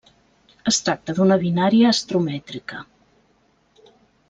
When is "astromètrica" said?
1.97-2.83